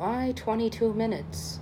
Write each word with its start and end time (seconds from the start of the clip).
Why 0.00 0.32
22 0.34 0.94
minutes? 0.94 1.58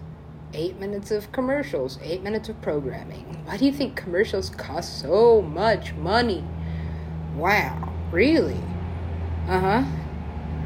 Eight 0.54 0.78
minutes 0.78 1.10
of 1.10 1.32
commercials, 1.32 1.98
eight 2.04 2.22
minutes 2.22 2.48
of 2.48 2.62
programming. 2.62 3.24
Why 3.44 3.56
do 3.56 3.64
you 3.64 3.72
think 3.72 3.96
commercials 3.96 4.48
cost 4.50 5.00
so 5.00 5.42
much 5.42 5.92
money? 5.94 6.44
Wow, 7.34 7.92
really? 8.12 8.60
Uh 9.48 9.58
huh. 9.58 9.84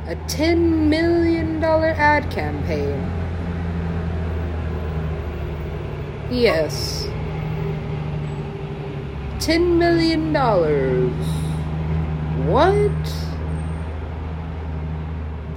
A 0.06 0.16
$10 0.26 0.88
million 0.88 1.64
ad 1.64 2.30
campaign. 2.30 3.10
Yes. 6.30 7.06
$10 9.38 9.78
million. 9.78 10.34
What? 12.52 13.14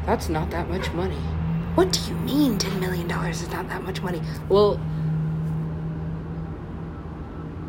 That's 0.05 0.29
not 0.29 0.50
that 0.52 0.70
much 0.70 0.93
money. 0.93 1.34
What 1.76 1.92
do 1.92 2.00
you 2.10 2.16
mean 2.20 2.57
$10 2.57 2.80
million 2.80 3.10
is 3.30 3.48
not 3.50 3.68
that 3.68 3.83
much 3.83 4.02
money? 4.02 4.21
Well, 4.47 4.79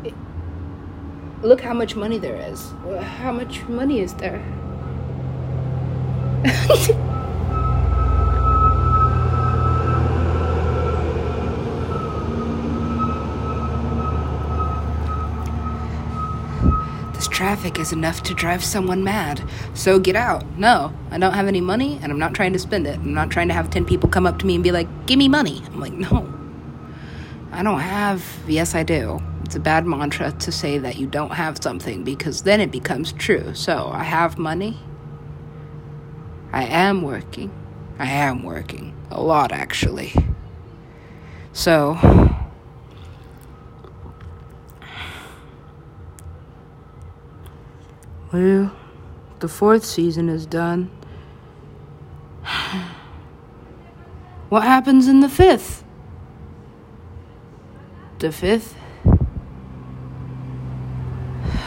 it- 0.03 0.13
look 1.41 1.61
how 1.61 1.73
much 1.73 1.95
money 1.95 2.17
there 2.17 2.37
is. 2.49 2.71
How 3.19 3.31
much 3.33 3.63
money 3.67 3.99
is 3.99 4.13
there? 4.15 4.41
This 17.13 17.27
traffic 17.47 17.79
is 17.79 17.93
enough 17.93 18.23
to 18.23 18.33
drive 18.33 18.61
someone 18.61 19.05
mad. 19.05 19.41
So 19.73 19.99
get 19.99 20.17
out. 20.17 20.45
No, 20.57 20.91
I 21.11 21.17
don't 21.17 21.31
have 21.31 21.47
any 21.47 21.61
money 21.61 21.97
and 22.01 22.11
I'm 22.11 22.19
not 22.19 22.33
trying 22.33 22.51
to 22.51 22.59
spend 22.59 22.85
it. 22.85 22.99
I'm 22.99 23.13
not 23.13 23.29
trying 23.29 23.47
to 23.47 23.53
have 23.53 23.69
10 23.69 23.85
people 23.85 24.09
come 24.09 24.25
up 24.25 24.37
to 24.39 24.45
me 24.45 24.55
and 24.55 24.63
be 24.65 24.71
like, 24.71 24.89
give 25.05 25.17
me 25.17 25.29
money. 25.29 25.63
I'm 25.67 25.79
like, 25.79 25.93
no. 25.93 26.27
I 27.53 27.63
don't 27.63 27.79
have. 27.79 28.21
Yes, 28.49 28.75
I 28.75 28.83
do. 28.83 29.21
It's 29.45 29.55
a 29.55 29.61
bad 29.61 29.85
mantra 29.85 30.33
to 30.33 30.51
say 30.51 30.77
that 30.79 30.97
you 30.97 31.07
don't 31.07 31.31
have 31.31 31.63
something 31.63 32.03
because 32.03 32.41
then 32.41 32.59
it 32.59 32.69
becomes 32.69 33.13
true. 33.13 33.55
So 33.55 33.91
I 33.93 34.03
have 34.03 34.37
money. 34.37 34.77
I 36.51 36.65
am 36.65 37.01
working. 37.01 37.49
I 37.97 38.07
am 38.07 38.43
working. 38.43 38.93
A 39.09 39.21
lot, 39.21 39.53
actually. 39.53 40.13
So. 41.53 41.95
Well, 48.31 48.71
the 49.39 49.47
fourth 49.47 49.85
season 49.85 50.29
is 50.29 50.45
done. 50.45 50.91
What 54.49 54.63
happens 54.63 55.09
in 55.09 55.19
the 55.19 55.27
fifth? 55.27 55.83
The 58.19 58.31
fifth? 58.31 58.77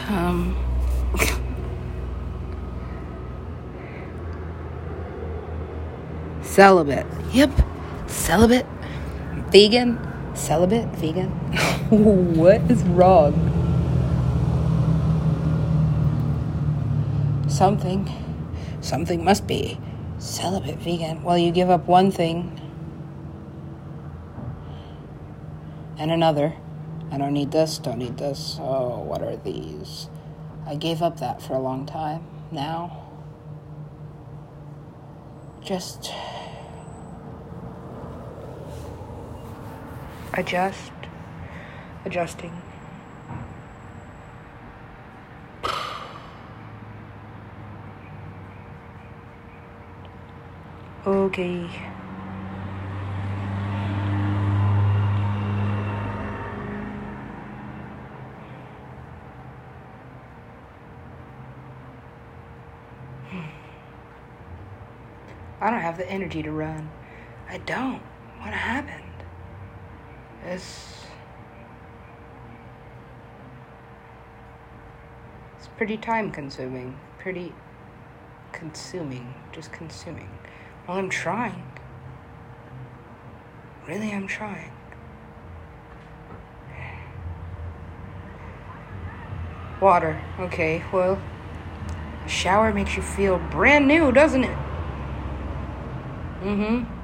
Um. 0.07 0.55
Celibate. 6.41 7.05
Yep. 7.33 7.51
Celibate. 8.07 8.65
Vegan. 9.51 9.99
Celibate. 10.33 10.87
Vegan. 10.95 11.29
what 11.89 12.61
is 12.61 12.81
wrong? 12.83 13.50
Something. 17.61 18.09
Something 18.81 19.23
must 19.23 19.45
be. 19.45 19.79
Celibate 20.17 20.79
vegan. 20.79 21.21
Well, 21.21 21.37
you 21.37 21.51
give 21.51 21.69
up 21.69 21.85
one 21.85 22.09
thing 22.09 22.59
and 25.99 26.09
another. 26.09 26.55
I 27.11 27.19
don't 27.19 27.33
need 27.33 27.51
this, 27.51 27.77
don't 27.77 27.99
need 27.99 28.17
this. 28.17 28.57
Oh, 28.59 29.01
what 29.01 29.21
are 29.21 29.35
these? 29.35 30.09
I 30.65 30.73
gave 30.73 31.03
up 31.03 31.19
that 31.19 31.39
for 31.39 31.53
a 31.53 31.59
long 31.59 31.85
time. 31.85 32.25
Now, 32.51 33.05
just 35.61 36.11
adjust, 40.33 40.91
adjusting. 42.05 42.60
Okay. 51.31 51.65
Hmm. 63.29 63.39
I 65.61 65.69
don't 65.69 65.79
have 65.79 65.97
the 65.97 66.11
energy 66.11 66.43
to 66.43 66.51
run. 66.51 66.89
I 67.49 67.59
don't. 67.59 68.01
What 68.41 68.53
happened? 68.53 69.23
It's. 70.45 71.05
It's 75.57 75.69
pretty 75.77 75.95
time 75.95 76.29
consuming. 76.29 76.99
Pretty 77.19 77.53
consuming. 78.51 79.33
Just 79.53 79.71
consuming. 79.71 80.27
Well, 80.87 80.97
I'm 80.97 81.09
trying. 81.09 81.63
Really, 83.87 84.11
I'm 84.11 84.27
trying. 84.27 84.71
Water. 89.79 90.21
Okay, 90.39 90.83
well, 90.93 91.19
a 92.25 92.29
shower 92.29 92.73
makes 92.73 92.95
you 92.95 93.01
feel 93.01 93.39
brand 93.49 93.87
new, 93.87 94.11
doesn't 94.11 94.43
it? 94.43 94.57
Mm 96.43 96.85
hmm. 96.85 97.01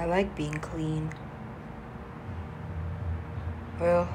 I 0.00 0.04
like 0.04 0.34
being 0.36 0.54
clean. 0.54 1.10
Well, 3.80 4.08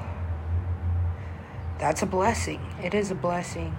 that's 1.78 2.02
a 2.02 2.06
blessing. 2.06 2.60
It 2.82 2.94
is 2.94 3.10
a 3.10 3.14
blessing. 3.14 3.74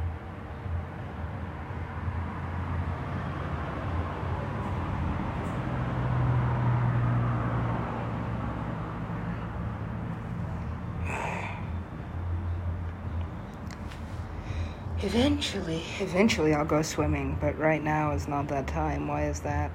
Eventually, 15.06 15.84
eventually 16.00 16.56
I'll 16.56 16.66
go 16.66 16.82
swimming, 16.82 17.38
but 17.40 17.56
right 17.60 17.84
now 17.84 18.14
is 18.14 18.28
not 18.28 18.48
that 18.48 18.66
time. 18.66 19.08
Why 19.08 19.28
is 19.28 19.42
that? 19.42 19.70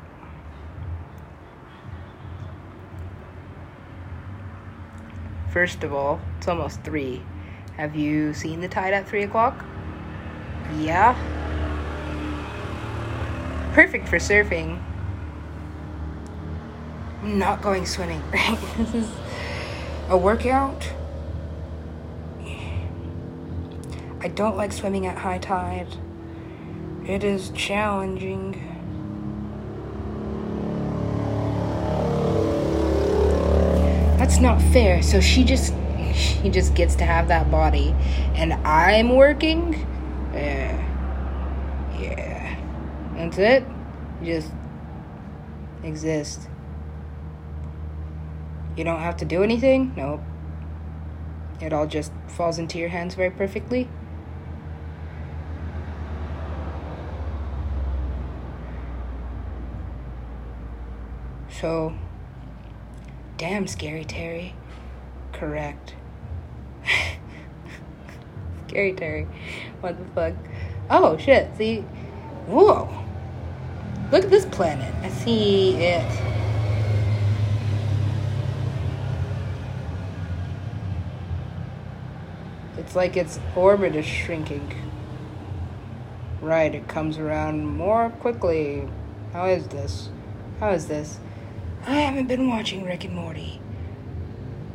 First 5.53 5.85
of 5.85 5.93
all, 5.93 6.21
it's 6.37 6.49
almost 6.49 6.83
three. 6.83 7.23
Have 7.77 7.95
you 7.95 8.35
seen 8.35 8.61
the 8.61 8.67
tide 8.67 8.93
at 8.93 9.09
three 9.09 9.23
o'clock? 9.23 9.65
Yeah. 10.81 11.15
Perfect 13.73 14.09
for 14.09 14.17
surfing. 14.17 14.83
I'm 17.23 17.39
not 17.39 17.63
going 17.63 17.87
swimming. 17.87 18.21
this 18.77 18.95
is 18.95 19.11
a 20.09 20.17
workout. 20.17 20.91
I 24.23 24.29
don't 24.29 24.55
like 24.55 24.71
swimming 24.71 25.07
at 25.07 25.17
high 25.17 25.39
tide. 25.39 25.89
It 27.07 27.25
is 27.25 27.49
challenging. 27.51 28.53
That's 34.19 34.39
not 34.41 34.61
fair. 34.61 35.03
So 35.03 35.21
she 35.23 35.43
just 35.43 35.73
she 36.15 36.51
just 36.51 36.75
gets 36.75 36.97
to 36.97 37.05
have 37.05 37.29
that 37.29 37.51
body 37.51 37.95
and 38.35 38.53
I'm 38.53 39.17
working? 39.17 39.73
Yeah. 40.35 40.77
Yeah. 41.99 42.57
That's 43.15 43.39
it? 43.39 43.65
Just 44.23 44.53
exist. 45.83 46.47
You 48.77 48.85
don't 48.85 49.01
have 49.01 49.17
to 49.17 49.25
do 49.25 49.43
anything? 49.43 49.95
Nope. 49.97 50.21
It 51.61 51.73
all 51.73 51.87
just 51.87 52.13
falls 52.29 52.59
into 52.59 52.79
your 52.79 52.91
hands 52.91 53.15
very 53.15 53.31
perfectly. 53.31 53.89
So, 61.61 61.93
damn, 63.37 63.67
Scary 63.67 64.07
Terry. 64.07 64.55
Correct. 65.33 65.95
Scary 68.69 68.95
Terry. 68.95 69.27
What 69.81 69.99
the 69.99 70.05
fuck? 70.15 70.35
Oh, 70.89 71.19
shit. 71.19 71.55
See? 71.59 71.81
Whoa. 72.47 72.89
Look 74.11 74.25
at 74.25 74.31
this 74.31 74.47
planet. 74.47 74.95
I 75.05 75.11
see 75.11 75.75
it. 75.77 76.23
It's 82.79 82.97
like 82.97 83.19
its 83.19 83.39
orbit 83.55 83.95
is 83.95 84.07
shrinking. 84.07 84.75
Right, 86.41 86.75
it 86.75 86.89
comes 86.89 87.19
around 87.19 87.67
more 87.67 88.09
quickly. 88.09 88.89
How 89.35 89.45
is 89.45 89.69
this? 89.69 90.09
How 90.59 90.71
is 90.71 90.87
this? 90.87 91.21
I 91.91 92.03
haven't 92.03 92.29
been 92.29 92.49
watching 92.49 92.85
Rick 92.85 93.03
and 93.03 93.17
Morty. 93.17 93.61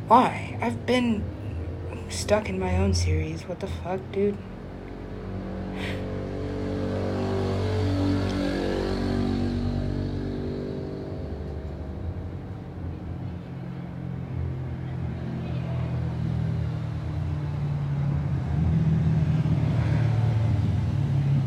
Why? 0.06 0.58
I've 0.60 0.84
been 0.84 1.24
stuck 2.10 2.50
in 2.50 2.58
my 2.58 2.76
own 2.76 2.92
series. 2.92 3.48
What 3.48 3.60
the 3.60 3.68
fuck, 3.68 4.00
dude? 4.12 4.36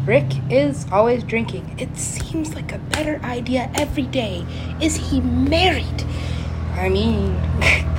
Rick 0.09 0.31
is 0.50 0.88
always 0.91 1.23
drinking. 1.23 1.75
It 1.77 1.95
seems 1.95 2.56
like 2.56 2.71
a 2.71 2.79
better 2.79 3.21
idea 3.23 3.69
every 3.75 4.07
day. 4.07 4.44
Is 4.81 4.95
he 4.95 5.21
married? 5.21 6.03
I 6.73 6.89
mean, 6.89 7.35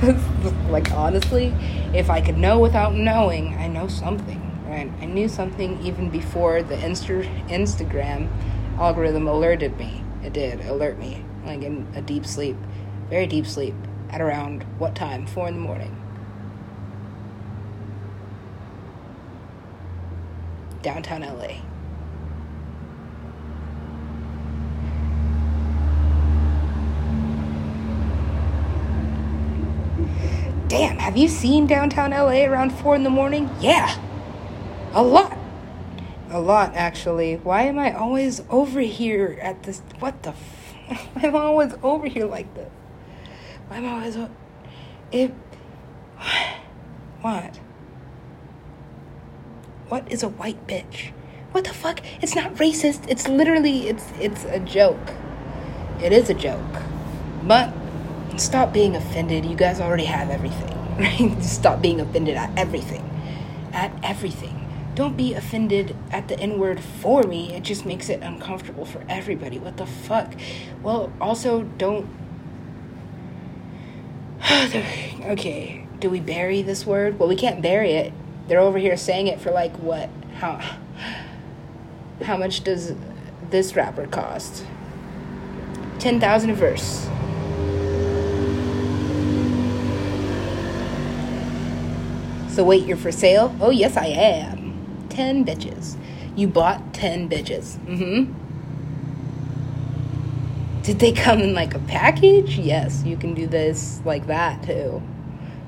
like 0.69 0.91
honestly, 0.91 1.53
if 1.93 2.09
I 2.09 2.19
could 2.19 2.37
know 2.37 2.59
without 2.59 2.95
knowing, 2.95 3.55
I 3.55 3.67
know 3.67 3.87
something, 3.87 4.41
right? 4.67 4.91
I 4.99 5.05
knew 5.05 5.29
something 5.29 5.81
even 5.85 6.09
before 6.09 6.61
the 6.61 6.75
Insta- 6.75 7.47
Instagram 7.47 8.27
algorithm 8.77 9.25
alerted 9.25 9.77
me. 9.77 10.03
It 10.21 10.33
did 10.33 10.59
alert 10.65 10.99
me, 10.99 11.23
like 11.45 11.61
in 11.61 11.87
a 11.95 12.01
deep 12.01 12.25
sleep, 12.25 12.57
very 13.09 13.25
deep 13.25 13.47
sleep, 13.47 13.75
at 14.09 14.19
around 14.19 14.63
what 14.79 14.95
time? 14.95 15.27
Four 15.27 15.47
in 15.47 15.53
the 15.53 15.61
morning. 15.61 15.95
Downtown 20.81 21.21
LA. 21.21 21.61
Damn, 30.71 30.89
have 31.01 31.17
you 31.17 31.27
seen 31.27 31.65
downtown 31.65 32.11
LA 32.11 32.45
around 32.45 32.69
4 32.69 32.95
in 32.95 33.03
the 33.03 33.09
morning? 33.09 33.49
Yeah. 33.59 33.97
A 34.93 35.01
lot. 35.01 35.35
A 36.29 36.39
lot, 36.39 36.75
actually. 36.75 37.37
Why 37.37 37.63
am 37.63 37.79
I 37.79 37.91
always 37.91 38.43
over 38.51 38.79
here 38.81 39.39
at 39.41 39.63
this? 39.63 39.81
What 39.99 40.21
the? 40.21 40.29
F- 40.29 40.75
Why 41.13 41.23
am 41.23 41.35
I 41.35 41.39
always 41.39 41.73
over 41.81 42.07
here 42.07 42.25
like 42.25 42.53
this? 42.53 42.71
Why 43.67 43.77
am 43.77 43.85
I 43.85 43.91
always. 43.93 44.15
O- 44.15 44.29
it. 45.11 45.33
What? 47.21 47.57
What 49.89 50.11
is 50.11 50.23
a 50.23 50.29
white 50.29 50.65
bitch? 50.67 51.11
What 51.51 51.65
the 51.65 51.73
fuck? 51.73 52.01
It's 52.21 52.35
not 52.35 52.55
racist. 52.55 53.05
It's 53.07 53.27
literally. 53.27 53.87
It's 53.89 54.05
it's 54.19 54.45
a 54.45 54.59
joke. 54.59 55.13
It 56.01 56.11
is 56.13 56.29
a 56.29 56.33
joke. 56.33 56.81
But 57.43 57.73
stop 58.37 58.71
being 58.73 58.95
offended. 58.95 59.45
You 59.45 59.55
guys 59.55 59.79
already 59.79 60.05
have 60.05 60.29
everything, 60.29 60.71
right? 61.01 61.43
Stop 61.43 61.81
being 61.81 61.99
offended 61.99 62.35
at 62.35 62.57
everything. 62.57 63.07
At 63.73 63.91
everything. 64.03 64.57
Don't 64.95 65.15
be 65.15 65.33
offended 65.33 65.95
at 66.11 66.27
the 66.27 66.39
N 66.39 66.59
word 66.59 66.79
for 66.79 67.23
me. 67.23 67.53
It 67.53 67.63
just 67.63 67.85
makes 67.85 68.09
it 68.09 68.21
uncomfortable 68.21 68.85
for 68.85 69.03
everybody. 69.07 69.57
What 69.57 69.77
the 69.77 69.85
fuck? 69.85 70.33
Well, 70.83 71.11
also, 71.21 71.63
don't. 71.63 72.07
okay, 74.41 75.87
do 75.99 76.09
we 76.09 76.19
bury 76.19 76.61
this 76.61 76.85
word? 76.85 77.19
Well, 77.19 77.29
we 77.29 77.35
can't 77.35 77.61
bury 77.61 77.93
it. 77.93 78.13
They're 78.47 78.59
over 78.59 78.77
here 78.77 78.97
saying 78.97 79.27
it 79.27 79.39
for 79.39 79.51
like 79.51 79.75
what? 79.77 80.09
How? 80.35 80.59
How 82.23 82.37
much 82.37 82.63
does 82.63 82.93
this 83.49 83.75
rapper 83.75 84.07
cost? 84.07 84.65
10,000 85.99 86.49
a 86.49 86.53
verse. 86.53 87.07
So 92.51 92.63
wait, 92.65 92.85
you're 92.85 92.97
for 92.97 93.13
sale? 93.13 93.55
Oh, 93.61 93.69
yes, 93.69 93.95
I 93.95 94.07
am. 94.07 95.07
10 95.09 95.45
bitches. 95.45 95.95
You 96.35 96.47
bought 96.47 96.93
10 96.93 97.29
bitches. 97.29 97.77
Mm-hmm. 97.85 98.33
Did 100.81 100.99
they 100.99 101.13
come 101.13 101.39
in 101.39 101.53
like 101.53 101.75
a 101.75 101.79
package? 101.79 102.57
Yes, 102.57 103.03
you 103.05 103.15
can 103.15 103.33
do 103.33 103.47
this 103.47 104.01
like 104.03 104.27
that 104.27 104.63
too. 104.63 105.01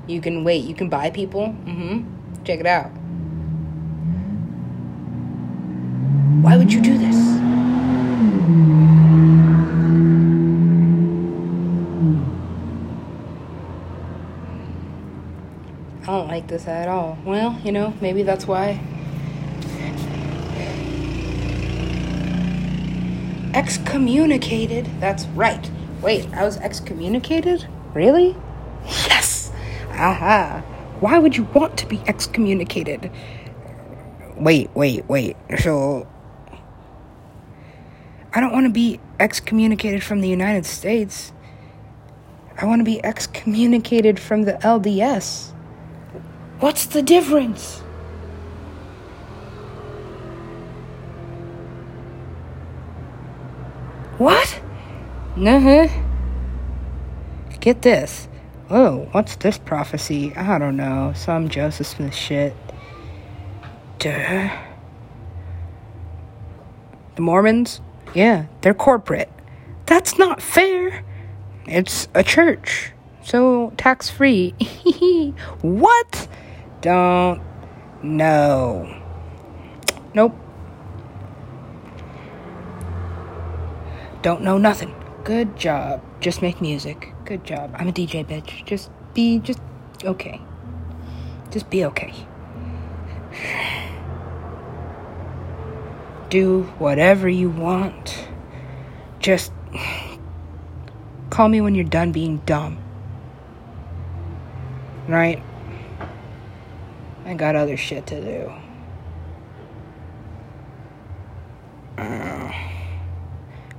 You 0.06 0.20
can 0.20 0.44
wait, 0.44 0.64
you 0.64 0.74
can 0.74 0.90
buy 0.90 1.08
people. 1.08 1.54
Mm-hmm. 1.64 2.44
Check 2.44 2.60
it 2.60 2.66
out. 2.66 2.90
Why 6.42 6.58
would 6.58 6.70
you 6.70 6.82
do 6.82 6.98
this? 6.98 7.16
Like 16.34 16.48
this 16.48 16.66
at 16.66 16.88
all. 16.88 17.16
Well, 17.24 17.60
you 17.62 17.70
know, 17.70 17.94
maybe 18.00 18.24
that's 18.24 18.44
why. 18.44 18.80
Excommunicated? 23.54 24.90
That's 24.98 25.26
right. 25.26 25.70
Wait, 26.02 26.26
I 26.34 26.42
was 26.42 26.56
excommunicated? 26.56 27.68
Really? 27.94 28.36
Yes! 28.84 29.52
Aha! 29.90 30.64
Why 30.98 31.20
would 31.20 31.36
you 31.36 31.44
want 31.54 31.78
to 31.78 31.86
be 31.86 32.02
excommunicated? 32.08 33.12
Wait, 34.36 34.70
wait, 34.74 35.08
wait. 35.08 35.36
So. 35.60 36.08
I 38.32 38.40
don't 38.40 38.52
want 38.52 38.66
to 38.66 38.72
be 38.72 38.98
excommunicated 39.20 40.02
from 40.02 40.20
the 40.20 40.28
United 40.28 40.66
States. 40.66 41.32
I 42.60 42.66
want 42.66 42.80
to 42.80 42.84
be 42.84 43.04
excommunicated 43.04 44.18
from 44.18 44.42
the 44.42 44.54
LDS. 44.54 45.53
What's 46.64 46.86
the 46.86 47.02
difference? 47.02 47.80
What? 54.16 54.62
Uh 55.36 55.60
huh. 55.60 55.88
Get 57.60 57.82
this. 57.82 58.28
Oh, 58.70 59.08
what's 59.12 59.36
this 59.36 59.58
prophecy? 59.58 60.32
I 60.36 60.58
don't 60.58 60.78
know. 60.78 61.12
Some 61.14 61.50
Joseph 61.50 61.86
Smith 61.86 62.14
shit. 62.14 62.56
Duh. 63.98 64.48
The 67.16 67.20
Mormons? 67.20 67.82
Yeah, 68.14 68.46
they're 68.62 68.72
corporate. 68.72 69.30
That's 69.84 70.16
not 70.18 70.40
fair. 70.40 71.04
It's 71.66 72.08
a 72.14 72.22
church. 72.22 72.92
So 73.22 73.74
tax 73.76 74.08
free. 74.08 74.52
what? 75.60 76.26
Don't 76.84 77.40
know. 78.02 78.94
Nope. 80.12 80.36
Don't 84.20 84.42
know 84.42 84.58
nothing. 84.58 84.94
Good 85.24 85.56
job. 85.56 86.02
Just 86.20 86.42
make 86.42 86.60
music. 86.60 87.14
Good 87.24 87.42
job. 87.42 87.74
I'm 87.78 87.88
a 87.88 87.92
DJ, 87.92 88.22
bitch. 88.22 88.66
Just 88.66 88.90
be, 89.14 89.38
just 89.38 89.60
okay. 90.04 90.42
Just 91.50 91.70
be 91.70 91.86
okay. 91.86 92.12
Do 96.28 96.64
whatever 96.76 97.30
you 97.30 97.48
want. 97.48 98.28
Just 99.20 99.54
call 101.30 101.48
me 101.48 101.62
when 101.62 101.74
you're 101.74 101.84
done 101.84 102.12
being 102.12 102.42
dumb. 102.44 102.76
Right? 105.08 105.42
I 107.24 107.34
got 107.34 107.56
other 107.56 107.76
shit 107.76 108.06
to 108.08 108.20
do. 108.20 108.52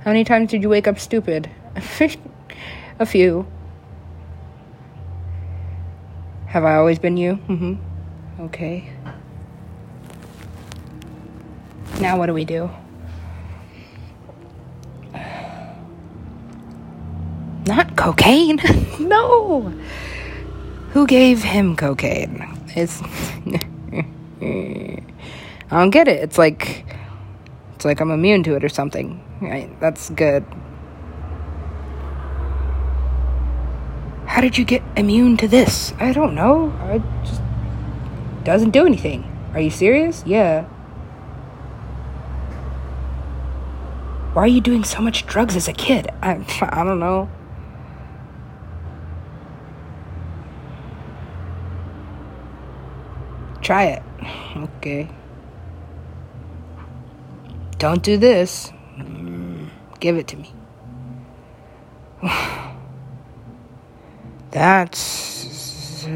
How 0.06 0.12
many 0.12 0.24
times 0.24 0.50
did 0.50 0.62
you 0.62 0.68
wake 0.68 0.86
up 0.86 0.98
stupid? 0.98 1.50
A 2.98 3.04
few. 3.04 3.46
Have 6.46 6.64
I 6.64 6.76
always 6.76 6.98
been 6.98 7.16
you? 7.16 7.34
Mm 7.48 7.58
hmm. 7.58 8.42
Okay. 8.44 8.88
Now 12.00 12.18
what 12.18 12.26
do 12.26 12.34
we 12.34 12.44
do? 12.44 12.70
Not 17.66 17.96
cocaine. 17.96 18.60
no. 19.00 19.72
Who 20.92 21.06
gave 21.06 21.42
him 21.42 21.74
cocaine? 21.74 22.55
It's 22.76 23.00
I 25.70 25.80
don't 25.80 25.90
get 25.90 26.08
it. 26.08 26.22
It's 26.22 26.36
like 26.36 26.84
it's 27.74 27.86
like 27.86 28.00
I'm 28.00 28.10
immune 28.10 28.42
to 28.44 28.54
it 28.54 28.62
or 28.62 28.68
something. 28.68 29.24
Right, 29.40 29.68
that's 29.80 30.10
good. 30.10 30.44
How 34.26 34.42
did 34.42 34.58
you 34.58 34.66
get 34.66 34.82
immune 34.94 35.38
to 35.38 35.48
this? 35.48 35.94
I 35.98 36.12
don't 36.12 36.34
know. 36.34 36.70
I 36.82 36.98
just 37.24 37.40
doesn't 38.44 38.72
do 38.72 38.84
anything. 38.84 39.24
Are 39.54 39.60
you 39.60 39.70
serious? 39.70 40.22
Yeah. 40.26 40.64
Why 44.34 44.42
are 44.42 44.48
you 44.48 44.60
doing 44.60 44.84
so 44.84 45.00
much 45.00 45.24
drugs 45.24 45.56
as 45.56 45.66
a 45.66 45.72
kid? 45.72 46.10
I 46.20 46.44
I 46.60 46.84
don't 46.84 47.00
know. 47.00 47.30
Try 53.66 53.86
it. 53.86 54.02
Okay. 54.56 55.08
Don't 57.78 58.00
do 58.00 58.16
this. 58.16 58.72
Give 59.98 60.16
it 60.16 60.28
to 60.28 60.36
me. 60.36 60.52
That's. 64.52 66.06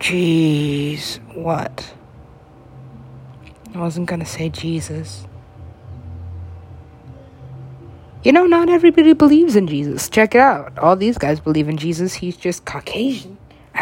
Jeez. 0.00 1.18
What? 1.34 1.94
I 3.74 3.78
wasn't 3.78 4.06
gonna 4.06 4.26
say 4.26 4.50
Jesus. 4.50 5.26
You 8.22 8.32
know, 8.32 8.44
not 8.44 8.68
everybody 8.68 9.14
believes 9.14 9.56
in 9.56 9.66
Jesus. 9.66 10.10
Check 10.10 10.34
it 10.34 10.42
out. 10.42 10.78
All 10.78 10.94
these 10.94 11.16
guys 11.16 11.40
believe 11.40 11.70
in 11.70 11.78
Jesus. 11.78 12.12
He's 12.12 12.36
just 12.36 12.66
Caucasian. 12.66 13.33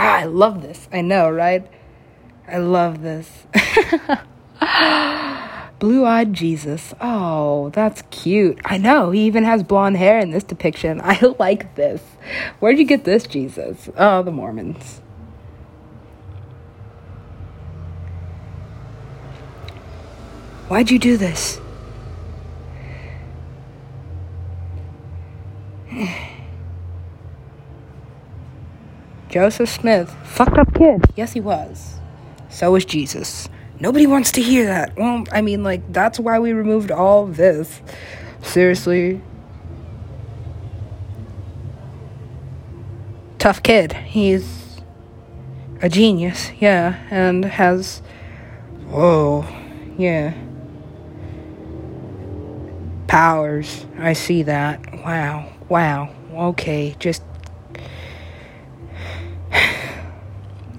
Ah, 0.05 0.17
I 0.17 0.25
love 0.25 0.63
this. 0.63 0.89
I 0.93 1.01
know, 1.01 1.31
right? 1.31 1.65
I 2.49 2.59
love 2.59 3.03
this. 3.03 3.47
Blue 5.79 6.05
eyed 6.05 6.35
Jesus. 6.35 6.93
Oh, 7.01 7.71
that's 7.71 8.03
cute. 8.11 8.59
I 8.65 8.79
know. 8.79 9.13
He 9.13 9.21
even 9.27 9.45
has 9.45 9.63
blonde 9.63 9.97
hair 9.97 10.19
in 10.19 10.33
this 10.33 10.43
depiction. 10.43 11.01
I 11.05 11.21
like 11.39 11.77
this. 11.77 12.03
Where'd 12.59 12.81
you 12.81 12.85
get 12.85 13.05
this, 13.05 13.29
Jesus? 13.29 13.91
Oh, 13.97 14.25
the 14.25 14.33
Mormons. 14.33 15.01
Why'd 20.67 20.91
you 20.91 20.99
do 20.99 21.17
this? 21.17 21.61
Joseph 29.33 29.71
Smith, 29.71 30.15
fucked 30.25 30.59
up 30.59 30.75
kid. 30.75 31.07
Yes, 31.17 31.33
he 31.33 31.41
was. 31.41 31.95
So 32.51 32.73
was 32.73 32.85
Jesus. 32.85 33.49
Nobody 33.81 34.07
wants 34.07 34.31
to 34.33 34.43
hear 34.43 34.67
that. 34.67 34.95
Well, 34.95 35.25
I 35.33 35.41
mean, 35.41 35.65
like, 35.65 35.91
that's 35.91 36.21
why 36.21 36.39
we 36.39 36.53
removed 36.53 36.91
all 36.91 37.25
this. 37.25 37.81
Seriously. 38.43 39.23
Tough 43.39 43.63
kid. 43.63 43.95
He's 43.95 44.83
a 45.81 45.89
genius, 45.89 46.51
yeah, 46.61 47.03
and 47.11 47.47
has. 47.47 48.03
Whoa, 48.89 49.47
yeah. 49.97 50.35
Powers. 53.07 53.87
I 53.97 54.13
see 54.13 54.43
that. 54.43 54.93
Wow, 55.03 55.51
wow. 55.71 56.15
Okay, 56.35 56.95
just 56.99 57.23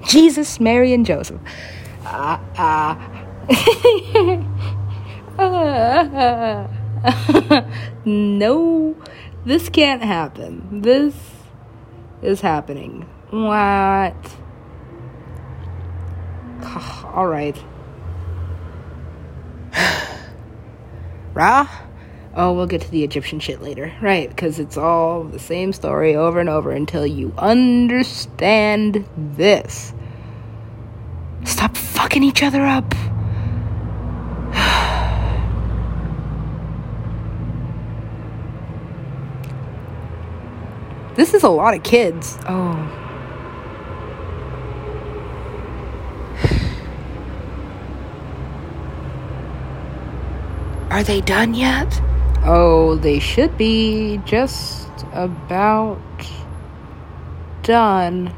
Jesus, 0.07 0.60
Mary, 0.60 0.93
and 0.93 1.05
Joseph. 1.05 1.39
Uh, 2.05 2.38
uh. 5.38 6.67
no, 8.05 8.95
this 9.45 9.69
can't 9.69 10.03
happen. 10.03 10.81
This 10.81 11.15
is 12.22 12.41
happening. 12.41 13.07
What? 13.29 14.15
All 17.05 17.27
right. 17.27 17.57
Ra? 21.33 21.67
Oh, 22.36 22.54
we'll 22.54 22.66
get 22.66 22.82
to 22.82 22.90
the 22.90 23.04
Egyptian 23.04 23.40
shit 23.40 23.62
later. 23.62 23.94
Right, 24.02 24.28
because 24.28 24.58
it's 24.58 24.75
all 24.75 25.24
the 25.24 25.38
same 25.38 25.72
story 25.72 26.16
over 26.16 26.40
and 26.40 26.50
over 26.50 26.72
until 26.72 27.06
you 27.06 27.32
understand 27.38 29.08
this. 29.16 29.94
Stop 31.46 31.78
fucking 31.78 32.24
each 32.24 32.42
other 32.42 32.66
up. 32.66 32.90
this 41.16 41.36
is 41.36 41.44
a 41.44 41.50
lot 41.50 41.75
of 41.75 41.84
kids. 41.84 42.40
Oh. 42.48 43.00
Are 50.90 51.04
they 51.04 51.22
done 51.22 51.54
yet? 51.54 52.02
Oh, 52.46 52.96
they 52.96 53.20
should 53.20 53.58
be 53.58 54.20
just 54.26 54.90
about 55.14 56.02
done. 57.62 58.34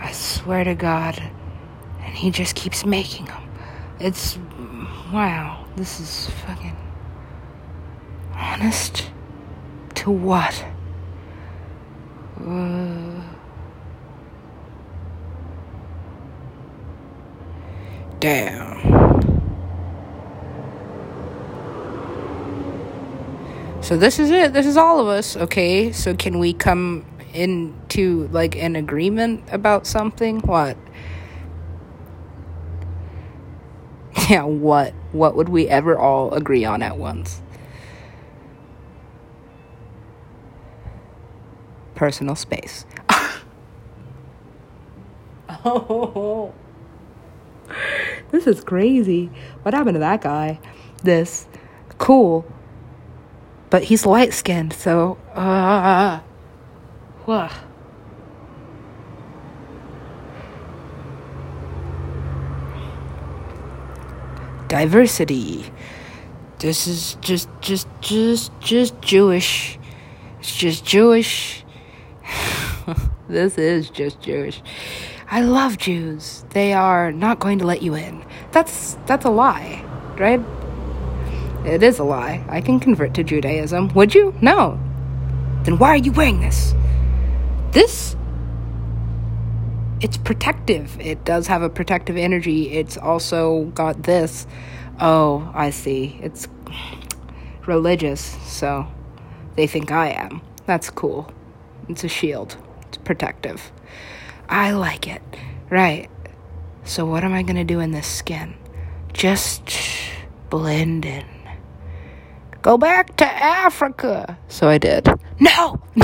I 0.00 0.10
swear 0.10 0.64
to 0.64 0.74
God. 0.74 1.22
And 2.00 2.14
he 2.14 2.32
just 2.32 2.56
keeps 2.56 2.84
making 2.84 3.26
them. 3.26 3.42
It's. 4.00 4.38
Wow. 5.12 5.64
This 5.76 6.00
is 6.00 6.30
fucking. 6.46 6.76
Honest? 8.34 9.10
To 9.94 10.10
what? 10.10 10.64
Uh. 12.44 13.22
Damn. 18.18 19.03
So 23.84 23.98
this 23.98 24.18
is 24.18 24.30
it. 24.30 24.54
This 24.54 24.64
is 24.64 24.78
all 24.78 24.98
of 24.98 25.08
us. 25.08 25.36
Okay. 25.36 25.92
So 25.92 26.14
can 26.14 26.38
we 26.38 26.54
come 26.54 27.04
into 27.34 28.28
like 28.28 28.56
an 28.56 28.76
agreement 28.76 29.44
about 29.52 29.86
something? 29.86 30.40
What? 30.40 30.78
Yeah, 34.30 34.44
what? 34.44 34.94
What 35.12 35.36
would 35.36 35.50
we 35.50 35.68
ever 35.68 35.98
all 35.98 36.32
agree 36.32 36.64
on 36.64 36.80
at 36.80 36.96
once? 36.96 37.42
Personal 41.94 42.34
space. 42.34 42.86
oh. 45.62 46.54
This 48.30 48.46
is 48.46 48.64
crazy. 48.64 49.30
What 49.62 49.74
happened 49.74 49.96
to 49.96 50.00
that 50.00 50.22
guy? 50.22 50.58
This. 51.02 51.46
Cool 51.98 52.46
but 53.74 53.82
he's 53.82 54.06
light 54.06 54.32
skinned, 54.32 54.72
so 54.72 55.18
uh, 55.34 56.20
uh, 57.26 57.52
diversity. 64.68 65.72
This 66.60 66.86
is 66.86 67.16
just 67.20 67.48
just 67.60 67.88
just 68.00 68.52
just 68.60 69.00
Jewish. 69.00 69.76
It's 70.38 70.54
just 70.54 70.84
Jewish. 70.84 71.64
this 73.28 73.58
is 73.58 73.90
just 73.90 74.20
Jewish. 74.20 74.62
I 75.28 75.40
love 75.40 75.78
Jews. 75.78 76.44
They 76.50 76.74
are 76.74 77.10
not 77.10 77.40
going 77.40 77.58
to 77.58 77.66
let 77.66 77.82
you 77.82 77.96
in. 77.96 78.24
That's 78.52 78.96
that's 79.06 79.24
a 79.24 79.30
lie, 79.30 79.84
right? 80.16 80.40
It 81.64 81.82
is 81.82 81.98
a 81.98 82.04
lie. 82.04 82.44
I 82.48 82.60
can 82.60 82.78
convert 82.78 83.14
to 83.14 83.24
Judaism. 83.24 83.88
Would 83.94 84.14
you? 84.14 84.34
No. 84.40 84.78
Then 85.64 85.78
why 85.78 85.90
are 85.90 85.96
you 85.96 86.12
wearing 86.12 86.40
this? 86.40 86.74
This. 87.72 88.16
It's 90.00 90.18
protective. 90.18 91.00
It 91.00 91.24
does 91.24 91.46
have 91.46 91.62
a 91.62 91.70
protective 91.70 92.16
energy. 92.16 92.70
It's 92.72 92.96
also 92.96 93.64
got 93.74 94.02
this. 94.02 94.46
Oh, 95.00 95.50
I 95.54 95.70
see. 95.70 96.18
It's 96.22 96.46
religious, 97.66 98.20
so 98.46 98.86
they 99.56 99.66
think 99.66 99.90
I 99.90 100.08
am. 100.10 100.42
That's 100.66 100.90
cool. 100.90 101.32
It's 101.88 102.04
a 102.04 102.08
shield, 102.08 102.56
it's 102.82 102.98
protective. 102.98 103.72
I 104.48 104.72
like 104.72 105.06
it. 105.06 105.22
Right. 105.70 106.10
So, 106.84 107.06
what 107.06 107.24
am 107.24 107.32
I 107.32 107.42
going 107.42 107.56
to 107.56 107.64
do 107.64 107.80
in 107.80 107.92
this 107.92 108.06
skin? 108.06 108.54
Just 109.12 109.70
blend 110.50 111.04
in. 111.04 111.24
Go 112.64 112.78
back 112.78 113.14
to 113.16 113.26
Africa. 113.26 114.38
So 114.48 114.70
I 114.70 114.78
did. 114.78 115.06
No! 115.38 115.82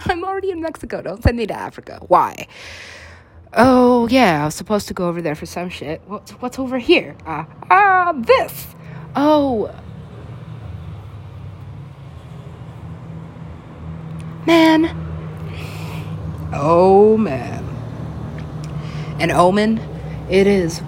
I'm 0.00 0.22
already 0.22 0.50
in 0.50 0.60
Mexico. 0.60 1.00
Don't 1.00 1.22
send 1.22 1.38
me 1.38 1.46
to 1.46 1.54
Africa. 1.54 1.98
Why? 2.08 2.46
Oh, 3.54 4.06
yeah, 4.08 4.42
I 4.42 4.44
was 4.44 4.54
supposed 4.54 4.86
to 4.88 4.94
go 4.94 5.08
over 5.08 5.22
there 5.22 5.34
for 5.34 5.46
some 5.46 5.70
shit. 5.70 6.02
What's, 6.06 6.32
what's 6.32 6.58
over 6.58 6.76
here? 6.76 7.16
Ah, 7.24 7.48
uh, 7.70 8.10
uh, 8.10 8.12
this. 8.20 8.66
Oh. 9.16 9.74
Man. 14.46 14.84
Oh, 16.52 17.16
man. 17.16 17.64
An 19.20 19.30
omen? 19.30 19.78
It 20.28 20.46
is. 20.46 20.82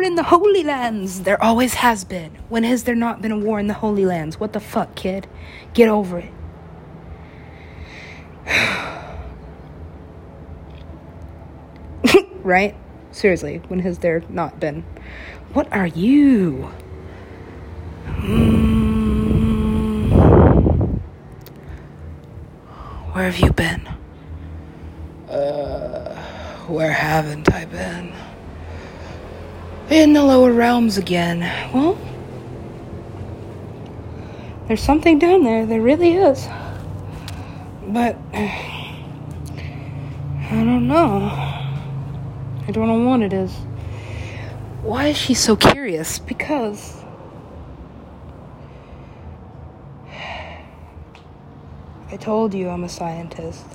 War 0.00 0.06
in 0.06 0.14
the 0.14 0.22
Holy 0.22 0.62
Lands! 0.62 1.24
There 1.24 1.42
always 1.44 1.74
has 1.74 2.04
been. 2.04 2.30
When 2.48 2.64
has 2.64 2.84
there 2.84 2.94
not 2.94 3.20
been 3.20 3.32
a 3.32 3.38
war 3.38 3.60
in 3.60 3.66
the 3.66 3.74
Holy 3.74 4.06
Lands? 4.06 4.40
What 4.40 4.54
the 4.54 4.60
fuck, 4.60 4.94
kid? 4.94 5.26
Get 5.74 5.90
over 5.90 6.20
it. 6.20 6.32
right? 12.42 12.74
Seriously, 13.12 13.60
when 13.68 13.80
has 13.80 13.98
there 13.98 14.22
not 14.30 14.58
been? 14.58 14.84
What 15.52 15.70
are 15.70 15.86
you? 15.86 16.72
Mm. 18.06 19.10
Where 23.12 23.30
have 23.30 23.38
you 23.38 23.52
been? 23.52 23.86
Uh, 25.28 26.16
where 26.68 26.92
haven't 26.92 27.52
I 27.52 27.66
been? 27.66 28.14
In 29.90 30.12
the 30.12 30.22
lower 30.22 30.52
realms 30.52 30.98
again. 30.98 31.40
Well, 31.74 31.98
there's 34.68 34.80
something 34.80 35.18
down 35.18 35.42
there. 35.42 35.66
There 35.66 35.80
really 35.80 36.12
is. 36.14 36.46
But 37.88 38.16
I 38.32 38.86
don't 40.50 40.86
know. 40.86 41.22
I 42.68 42.70
don't 42.70 42.86
know 42.86 43.00
what 43.00 43.22
it 43.22 43.32
is. 43.32 43.50
Why 44.82 45.08
is 45.08 45.16
she 45.16 45.34
so 45.34 45.56
curious? 45.56 46.20
Because 46.20 47.02
I 52.12 52.16
told 52.16 52.54
you 52.54 52.68
I'm 52.68 52.84
a 52.84 52.88
scientist. 52.88 53.66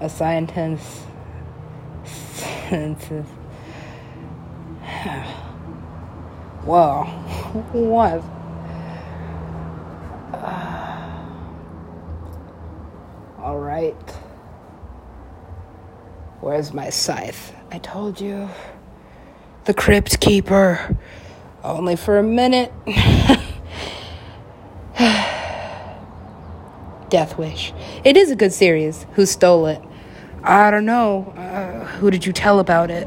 A 0.00 0.08
scientist. 0.08 1.02
Scientist. 2.04 3.30
Whoa. 6.64 7.04
What? 7.72 8.22
All 13.38 13.58
right. 13.58 14.10
Where's 16.40 16.72
my 16.72 16.90
scythe? 16.90 17.52
I 17.70 17.78
told 17.78 18.20
you. 18.20 18.48
The 19.64 19.74
Crypt 19.74 20.20
Keeper. 20.20 20.96
Only 21.62 21.96
for 21.96 22.18
a 22.18 22.22
minute. 22.22 22.72
Death 27.10 27.36
Wish. 27.36 27.72
It 28.04 28.16
is 28.16 28.30
a 28.30 28.36
good 28.36 28.52
series. 28.52 29.06
Who 29.14 29.26
stole 29.26 29.66
it? 29.66 29.82
I 30.42 30.70
don't 30.70 30.86
know. 30.86 31.32
Uh, 31.36 31.84
who 31.84 32.10
did 32.10 32.24
you 32.26 32.32
tell 32.32 32.58
about 32.58 32.90
it? 32.90 33.06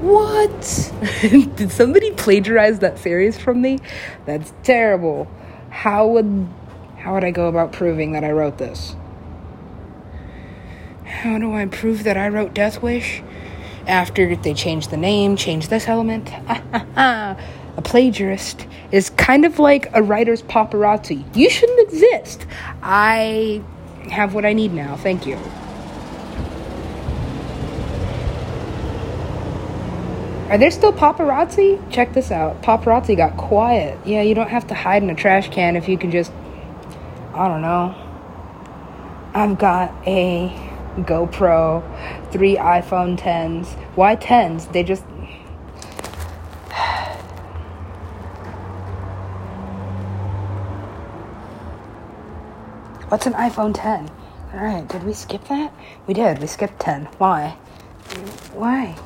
What? 0.00 0.92
did 1.56 1.72
somebody 1.72 2.12
plagiarize 2.12 2.78
that 2.80 2.98
series 2.98 3.36
from 3.36 3.60
me? 3.60 3.78
That's 4.26 4.52
terrible. 4.62 5.28
How 5.70 6.06
would 6.06 6.48
how 6.98 7.14
would 7.14 7.24
I 7.24 7.30
go 7.30 7.48
about 7.48 7.72
proving 7.72 8.12
that 8.12 8.24
I 8.24 8.30
wrote 8.30 8.58
this? 8.58 8.94
How 11.04 11.38
do 11.38 11.52
I 11.52 11.66
prove 11.66 12.04
that 12.04 12.16
I 12.16 12.28
wrote 12.28 12.54
Death 12.54 12.82
Wish? 12.82 13.22
After 13.86 14.36
they 14.36 14.54
changed 14.54 14.90
the 14.90 14.96
name, 14.96 15.36
changed 15.36 15.70
this 15.70 15.88
element. 15.88 16.30
a 16.96 17.36
plagiarist 17.82 18.66
is 18.92 19.10
kind 19.10 19.44
of 19.44 19.58
like 19.58 19.88
a 19.94 20.02
writer's 20.02 20.42
paparazzi. 20.42 21.24
You 21.34 21.48
shouldn't 21.48 21.80
exist. 21.88 22.46
I 22.82 23.62
have 24.10 24.34
what 24.34 24.44
I 24.44 24.52
need 24.52 24.74
now. 24.74 24.96
Thank 24.96 25.26
you. 25.26 25.38
Are 30.50 30.56
there 30.56 30.70
still 30.70 30.94
paparazzi? 30.94 31.78
Check 31.90 32.14
this 32.14 32.30
out. 32.30 32.62
Paparazzi 32.62 33.14
got 33.14 33.36
quiet. 33.36 33.98
Yeah, 34.06 34.22
you 34.22 34.34
don't 34.34 34.48
have 34.48 34.66
to 34.68 34.74
hide 34.74 35.02
in 35.02 35.10
a 35.10 35.14
trash 35.14 35.50
can 35.50 35.76
if 35.76 35.90
you 35.90 35.98
can 35.98 36.10
just. 36.10 36.32
I 37.34 37.48
don't 37.48 37.60
know. 37.60 37.94
I've 39.34 39.58
got 39.58 39.92
a 40.06 40.48
GoPro, 40.96 41.82
three 42.32 42.56
iPhone 42.56 43.18
10s. 43.18 43.74
Why 43.94 44.16
10s? 44.16 44.72
They 44.72 44.82
just 44.82 45.02
What's 53.10 53.26
an 53.26 53.34
iPhone 53.34 53.74
10? 53.74 54.10
Alright, 54.54 54.88
did 54.88 55.04
we 55.04 55.12
skip 55.12 55.46
that? 55.48 55.74
We 56.06 56.14
did, 56.14 56.38
we 56.38 56.46
skipped 56.46 56.80
10. 56.80 57.04
Why? 57.18 57.50
Why? 58.54 58.96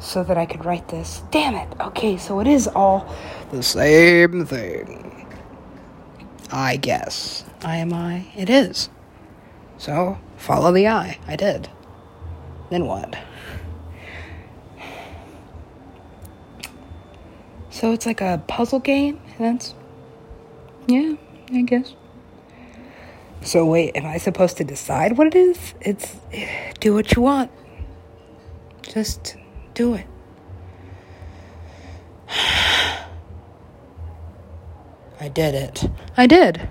So 0.00 0.24
that 0.24 0.38
I 0.38 0.46
could 0.46 0.64
write 0.64 0.88
this. 0.88 1.22
Damn 1.30 1.54
it! 1.54 1.68
Okay, 1.80 2.16
so 2.16 2.40
it 2.40 2.46
is 2.46 2.66
all 2.66 3.14
the 3.52 3.62
same 3.62 4.46
thing. 4.46 5.26
I 6.50 6.76
guess. 6.76 7.44
I 7.62 7.76
am 7.76 7.92
I. 7.92 8.26
It 8.34 8.50
is. 8.50 8.88
So, 9.76 10.18
follow 10.36 10.72
the 10.72 10.88
eye. 10.88 11.18
I 11.26 11.36
did. 11.36 11.68
Then 12.70 12.86
what? 12.86 13.16
So 17.70 17.92
it's 17.92 18.04
like 18.04 18.20
a 18.20 18.42
puzzle 18.46 18.80
game? 18.80 19.20
That's. 19.38 19.74
Yeah, 20.86 21.14
I 21.52 21.62
guess. 21.62 21.94
So 23.42 23.64
wait, 23.64 23.96
am 23.96 24.04
I 24.04 24.18
supposed 24.18 24.58
to 24.58 24.64
decide 24.64 25.16
what 25.16 25.26
it 25.28 25.34
is? 25.34 25.74
It's 25.80 26.16
do 26.80 26.92
what 26.92 27.14
you 27.14 27.22
want. 27.22 27.50
Just 28.82 29.36
do 29.74 29.94
it. 29.94 30.06
I 35.20 35.28
did 35.28 35.54
it. 35.54 35.90
I 36.16 36.26
did. 36.26 36.68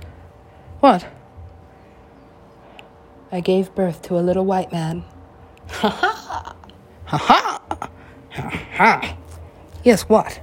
What? 0.80 1.06
I 3.32 3.42
gave 3.42 3.76
birth 3.76 4.02
to 4.04 4.18
a 4.18 4.22
little 4.22 4.46
white 4.46 4.72
man. 4.72 5.04
Ha 5.70 5.90
ha! 5.90 6.56
Ha 7.06 7.18
ha! 7.18 7.62
Ha 8.32 8.50
ha! 8.74 9.18
Yes, 9.84 10.10
what? 10.10 10.40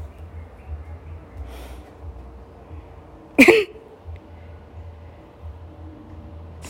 It's 3.39 3.71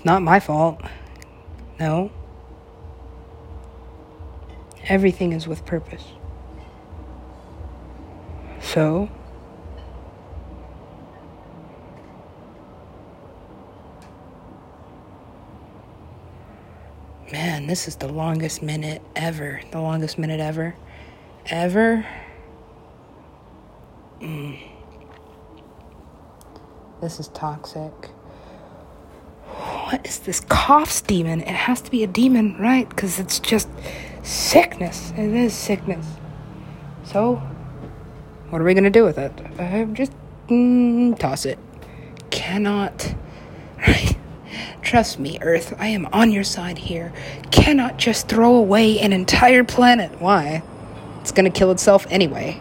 not 0.04 0.22
my 0.22 0.40
fault. 0.40 0.80
No. 1.78 2.10
Everything 4.88 5.32
is 5.32 5.48
with 5.48 5.64
purpose. 5.64 6.04
So, 8.60 9.08
man, 17.32 17.66
this 17.66 17.88
is 17.88 17.96
the 17.96 18.08
longest 18.08 18.62
minute 18.62 19.02
ever. 19.14 19.60
The 19.72 19.80
longest 19.80 20.18
minute 20.18 20.40
ever. 20.40 20.74
Ever. 21.46 22.06
Mm. 24.20 24.58
This 27.00 27.20
is 27.20 27.28
toxic 27.28 27.92
what 29.86 30.04
is 30.04 30.18
this 30.18 30.40
coughs 30.40 31.00
demon? 31.00 31.40
It 31.42 31.48
has 31.48 31.80
to 31.82 31.90
be 31.92 32.02
a 32.02 32.08
demon, 32.08 32.56
right? 32.58 32.88
Because 32.88 33.20
it's 33.20 33.38
just 33.38 33.68
sickness. 34.26 35.12
It 35.16 35.32
is 35.32 35.54
sickness. 35.54 36.06
So, 37.04 37.36
what 38.50 38.60
are 38.60 38.64
we 38.64 38.74
gonna 38.74 38.90
do 38.90 39.04
with 39.04 39.18
it? 39.18 39.32
Uh, 39.58 39.84
just 39.86 40.12
mm, 40.48 41.18
toss 41.18 41.46
it. 41.46 41.58
Cannot. 42.30 43.14
Trust 44.82 45.18
me, 45.18 45.38
Earth. 45.40 45.74
I 45.78 45.88
am 45.88 46.06
on 46.12 46.30
your 46.30 46.44
side 46.44 46.78
here. 46.78 47.12
Cannot 47.50 47.98
just 47.98 48.28
throw 48.28 48.54
away 48.54 48.98
an 49.00 49.12
entire 49.12 49.64
planet. 49.64 50.20
Why? 50.20 50.62
It's 51.20 51.32
gonna 51.32 51.50
kill 51.50 51.70
itself 51.70 52.06
anyway. 52.08 52.60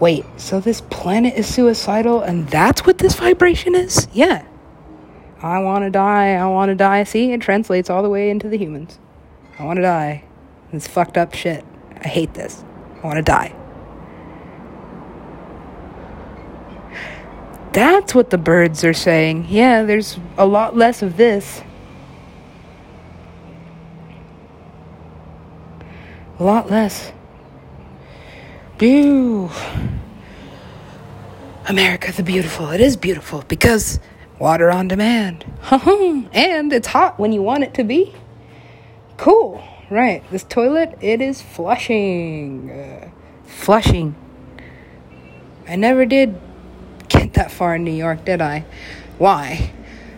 Wait, 0.00 0.24
so 0.36 0.60
this 0.60 0.82
planet 0.82 1.34
is 1.34 1.46
suicidal 1.46 2.20
and 2.20 2.48
that's 2.48 2.84
what 2.84 2.98
this 2.98 3.14
vibration 3.14 3.74
is? 3.74 4.08
Yeah. 4.12 4.44
I 5.44 5.58
want 5.58 5.84
to 5.84 5.90
die, 5.90 6.36
I 6.36 6.46
want 6.46 6.70
to 6.70 6.74
die. 6.74 7.04
See, 7.04 7.30
it 7.32 7.42
translates 7.42 7.90
all 7.90 8.02
the 8.02 8.08
way 8.08 8.30
into 8.30 8.48
the 8.48 8.56
humans. 8.56 8.98
I 9.58 9.64
want 9.64 9.76
to 9.76 9.82
die. 9.82 10.24
It's 10.72 10.88
fucked 10.88 11.18
up 11.18 11.34
shit. 11.34 11.62
I 12.00 12.08
hate 12.08 12.32
this. 12.32 12.64
I 13.02 13.06
want 13.06 13.18
to 13.18 13.22
die. 13.22 13.54
That's 17.74 18.14
what 18.14 18.30
the 18.30 18.38
birds 18.38 18.84
are 18.84 18.94
saying. 18.94 19.48
Yeah, 19.50 19.82
there's 19.82 20.18
a 20.38 20.46
lot 20.46 20.78
less 20.78 21.02
of 21.02 21.18
this. 21.18 21.62
A 26.38 26.42
lot 26.42 26.70
less. 26.70 27.12
Ew. 28.80 29.50
America 31.68 32.12
the 32.12 32.22
Beautiful. 32.22 32.70
It 32.70 32.80
is 32.80 32.96
beautiful 32.96 33.44
because 33.46 34.00
water 34.44 34.70
on 34.70 34.86
demand. 34.86 35.42
and 35.70 36.70
it's 36.70 36.88
hot 36.88 37.18
when 37.18 37.32
you 37.32 37.40
want 37.40 37.64
it 37.64 37.72
to 37.72 37.82
be. 37.82 38.14
Cool. 39.16 39.64
Right. 39.88 40.22
This 40.30 40.44
toilet, 40.44 40.98
it 41.00 41.22
is 41.22 41.40
flushing. 41.40 42.70
Uh, 42.70 43.08
flushing. 43.46 44.14
I 45.66 45.76
never 45.76 46.04
did 46.04 46.38
get 47.08 47.32
that 47.34 47.50
far 47.52 47.76
in 47.76 47.84
New 47.84 47.94
York, 47.94 48.26
did 48.26 48.42
I? 48.42 48.66
Why? 49.16 49.72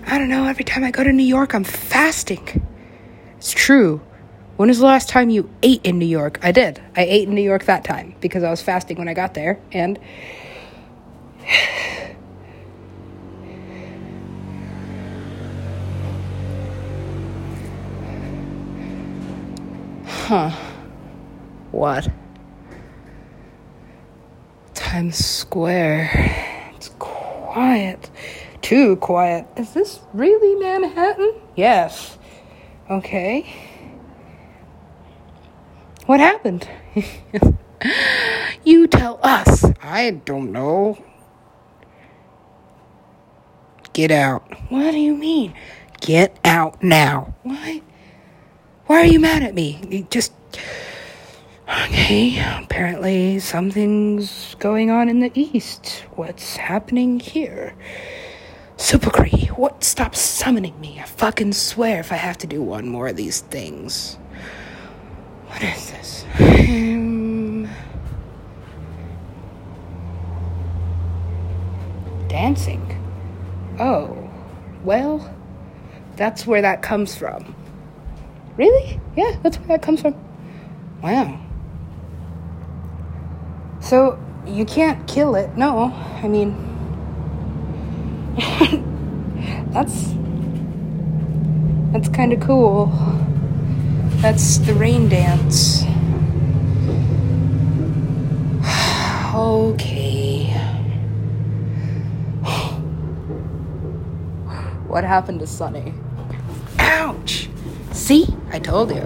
I 0.04 0.18
don't 0.18 0.28
know. 0.28 0.46
Every 0.46 0.64
time 0.64 0.82
I 0.82 0.90
go 0.90 1.04
to 1.04 1.12
New 1.12 1.22
York, 1.22 1.54
I'm 1.54 1.62
fasting. 1.62 2.66
It's 3.36 3.52
true. 3.52 4.00
When 4.56 4.68
was 4.68 4.80
the 4.80 4.86
last 4.86 5.08
time 5.08 5.30
you 5.30 5.48
ate 5.62 5.82
in 5.84 6.00
New 6.00 6.12
York? 6.20 6.40
I 6.42 6.50
did. 6.50 6.82
I 6.96 7.02
ate 7.02 7.28
in 7.28 7.34
New 7.36 7.42
York 7.42 7.66
that 7.66 7.84
time 7.84 8.16
because 8.20 8.42
I 8.42 8.50
was 8.50 8.60
fasting 8.60 8.98
when 8.98 9.06
I 9.06 9.14
got 9.14 9.34
there. 9.34 9.60
And. 9.70 10.00
Huh. 20.26 20.50
What? 21.70 22.08
Times 24.74 25.16
Square. 25.24 26.72
It's 26.74 26.88
quiet. 26.98 28.10
Too 28.60 28.96
quiet. 28.96 29.46
Is 29.56 29.72
this 29.72 30.00
really 30.12 30.56
Manhattan? 30.60 31.32
Yes. 31.54 32.18
Okay. 32.90 33.46
What 36.06 36.18
happened? 36.18 36.68
you 38.64 38.88
tell 38.88 39.20
us. 39.22 39.64
I 39.80 40.10
don't 40.10 40.50
know. 40.50 40.98
Get 43.92 44.10
out. 44.10 44.42
What 44.70 44.90
do 44.90 44.98
you 44.98 45.14
mean? 45.14 45.54
Get 46.00 46.36
out 46.44 46.82
now. 46.82 47.34
Why? 47.44 47.82
Why 48.87 49.01
are 49.01 49.07
you 49.07 49.18
mad 49.18 49.42
at 49.42 49.55
me? 49.55 49.81
You 49.88 50.07
just. 50.11 50.33
Okay, 51.68 52.38
apparently 52.62 53.40
something's 53.40 54.55
going 54.61 54.90
on 54.90 55.09
in 55.09 55.18
the 55.18 55.33
east. 55.35 56.05
What's 56.14 56.57
happening 56.57 57.18
here? 57.18 57.75
Supercree, 58.77 59.49
what? 59.49 59.83
Stop 59.83 60.14
summoning 60.14 60.81
me. 60.81 61.01
I 61.01 61.05
fucking 61.05 61.55
swear 61.55 61.99
if 61.99 62.12
I 62.12 62.16
have 62.16 62.38
to 62.38 62.46
do 62.46 62.62
one 62.62 62.87
more 62.87 63.09
of 63.09 63.16
these 63.16 63.40
things. 63.40 64.18
What 65.49 65.62
is 65.64 65.90
this? 65.90 66.25
Um, 66.38 67.68
dancing. 72.29 72.83
Oh, 73.81 74.31
well, 74.85 75.35
that's 76.14 76.46
where 76.46 76.62
that 76.62 76.83
comes 76.83 77.16
from. 77.16 77.57
Really? 78.56 79.00
Yeah, 79.16 79.36
that's 79.42 79.58
where 79.58 79.68
that 79.68 79.82
comes 79.82 80.00
from. 80.00 80.14
Wow. 81.02 81.38
So, 83.80 84.18
you 84.46 84.64
can't 84.64 85.06
kill 85.06 85.34
it. 85.34 85.56
No, 85.56 85.92
I 86.22 86.28
mean, 86.28 86.54
that's 89.72 90.14
that's 91.92 92.08
kind 92.08 92.32
of 92.32 92.40
cool. 92.40 92.86
That's 94.22 94.58
the 94.58 94.74
rain 94.74 95.08
dance. 95.08 95.82
okay. 99.34 100.46
what 104.86 105.04
happened 105.04 105.40
to 105.40 105.46
Sunny? 105.46 105.92
See? 108.06 108.28
I 108.52 108.60
told 108.60 108.94
you. 108.94 109.02